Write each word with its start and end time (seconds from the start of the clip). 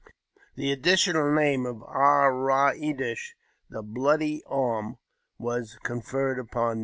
The 0.55 0.75
idditional 0.75 1.31
name 1.31 1.67
of 1.67 1.83
Ar 1.83 2.33
ra 2.35 2.71
e 2.75 2.91
dish 2.91 3.35
(the 3.69 3.83
Bloody 3.83 4.41
Arm) 4.47 4.97
was 5.37 5.77
con 5.83 6.01
erred 6.11 6.39
upon 6.39 6.79
me. 6.79 6.79